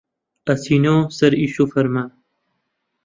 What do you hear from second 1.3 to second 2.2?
ئیش و فرمان